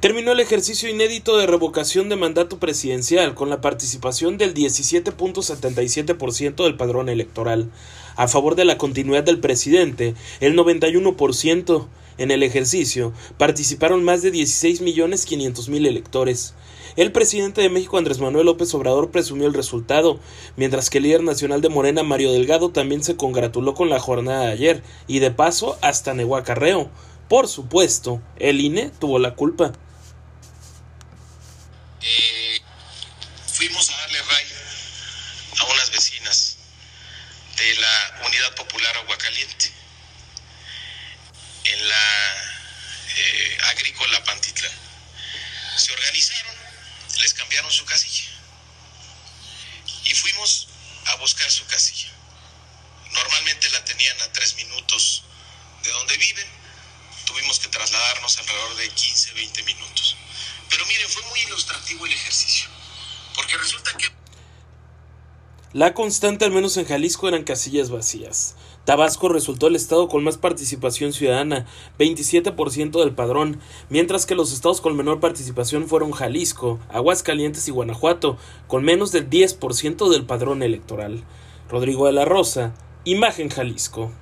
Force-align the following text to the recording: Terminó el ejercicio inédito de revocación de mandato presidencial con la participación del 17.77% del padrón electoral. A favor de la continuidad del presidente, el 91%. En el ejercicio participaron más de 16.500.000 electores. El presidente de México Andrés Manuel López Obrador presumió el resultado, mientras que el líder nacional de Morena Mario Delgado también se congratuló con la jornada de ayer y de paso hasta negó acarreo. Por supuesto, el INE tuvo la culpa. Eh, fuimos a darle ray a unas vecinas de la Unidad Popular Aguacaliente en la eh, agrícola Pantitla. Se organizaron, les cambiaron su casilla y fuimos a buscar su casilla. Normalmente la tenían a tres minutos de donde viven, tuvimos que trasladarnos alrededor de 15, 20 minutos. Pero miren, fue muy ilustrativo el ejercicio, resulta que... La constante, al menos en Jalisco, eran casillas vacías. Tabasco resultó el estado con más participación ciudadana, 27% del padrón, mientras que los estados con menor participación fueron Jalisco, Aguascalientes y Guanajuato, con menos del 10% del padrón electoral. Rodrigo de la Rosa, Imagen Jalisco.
Terminó 0.00 0.32
el 0.32 0.40
ejercicio 0.40 0.90
inédito 0.90 1.38
de 1.38 1.46
revocación 1.46 2.10
de 2.10 2.16
mandato 2.16 2.58
presidencial 2.58 3.34
con 3.34 3.48
la 3.48 3.62
participación 3.62 4.36
del 4.36 4.52
17.77% 4.52 6.64
del 6.64 6.76
padrón 6.76 7.08
electoral. 7.08 7.70
A 8.14 8.28
favor 8.28 8.56
de 8.56 8.66
la 8.66 8.76
continuidad 8.76 9.24
del 9.24 9.40
presidente, 9.40 10.14
el 10.40 10.54
91%. 10.54 11.86
En 12.18 12.30
el 12.30 12.42
ejercicio 12.42 13.12
participaron 13.36 14.04
más 14.04 14.22
de 14.22 14.32
16.500.000 14.32 15.86
electores. 15.86 16.54
El 16.96 17.12
presidente 17.12 17.60
de 17.60 17.68
México 17.68 17.98
Andrés 17.98 18.20
Manuel 18.20 18.46
López 18.46 18.72
Obrador 18.74 19.10
presumió 19.10 19.46
el 19.46 19.54
resultado, 19.54 20.18
mientras 20.56 20.88
que 20.88 20.98
el 20.98 21.04
líder 21.04 21.22
nacional 21.22 21.60
de 21.60 21.68
Morena 21.68 22.02
Mario 22.02 22.32
Delgado 22.32 22.70
también 22.70 23.02
se 23.02 23.16
congratuló 23.16 23.74
con 23.74 23.90
la 23.90 24.00
jornada 24.00 24.46
de 24.46 24.52
ayer 24.52 24.82
y 25.06 25.18
de 25.18 25.30
paso 25.30 25.76
hasta 25.82 26.14
negó 26.14 26.36
acarreo. 26.36 26.88
Por 27.28 27.48
supuesto, 27.48 28.22
el 28.38 28.60
INE 28.60 28.90
tuvo 28.98 29.18
la 29.18 29.34
culpa. 29.34 29.72
Eh, 32.00 32.60
fuimos 33.56 33.88
a 33.88 33.96
darle 33.96 34.22
ray 34.22 34.46
a 35.58 35.64
unas 35.64 35.90
vecinas 35.90 36.56
de 37.56 37.74
la 37.76 38.20
Unidad 38.26 38.54
Popular 38.54 38.96
Aguacaliente 38.98 39.72
en 41.64 41.88
la 41.88 42.50
eh, 43.16 43.58
agrícola 43.70 44.22
Pantitla. 44.24 44.70
Se 45.78 45.90
organizaron, 45.90 46.54
les 47.20 47.32
cambiaron 47.32 47.72
su 47.72 47.86
casilla 47.86 48.24
y 50.04 50.14
fuimos 50.14 50.68
a 51.06 51.14
buscar 51.16 51.50
su 51.50 51.64
casilla. 51.66 52.10
Normalmente 53.10 53.70
la 53.70 53.82
tenían 53.86 54.20
a 54.20 54.32
tres 54.32 54.54
minutos 54.56 55.22
de 55.82 55.90
donde 55.92 56.16
viven, 56.18 56.46
tuvimos 57.24 57.58
que 57.58 57.68
trasladarnos 57.68 58.36
alrededor 58.36 58.76
de 58.76 58.90
15, 58.90 59.32
20 59.32 59.62
minutos. 59.62 60.16
Pero 60.68 60.84
miren, 60.86 61.08
fue 61.08 61.22
muy 61.22 61.40
ilustrativo 61.40 62.06
el 62.06 62.12
ejercicio, 62.12 62.55
resulta 63.66 63.90
que... 63.98 64.06
La 65.72 65.92
constante, 65.92 66.44
al 66.44 66.52
menos 66.52 66.76
en 66.76 66.86
Jalisco, 66.86 67.28
eran 67.28 67.44
casillas 67.44 67.90
vacías. 67.90 68.56
Tabasco 68.84 69.28
resultó 69.28 69.66
el 69.66 69.76
estado 69.76 70.08
con 70.08 70.22
más 70.22 70.38
participación 70.38 71.12
ciudadana, 71.12 71.66
27% 71.98 73.00
del 73.00 73.14
padrón, 73.14 73.60
mientras 73.90 74.24
que 74.24 74.36
los 74.36 74.52
estados 74.52 74.80
con 74.80 74.96
menor 74.96 75.20
participación 75.20 75.88
fueron 75.88 76.12
Jalisco, 76.12 76.78
Aguascalientes 76.88 77.66
y 77.66 77.72
Guanajuato, 77.72 78.38
con 78.68 78.84
menos 78.84 79.10
del 79.12 79.28
10% 79.28 80.08
del 80.08 80.24
padrón 80.24 80.62
electoral. 80.62 81.24
Rodrigo 81.68 82.06
de 82.06 82.12
la 82.12 82.24
Rosa, 82.24 82.74
Imagen 83.04 83.50
Jalisco. 83.50 84.12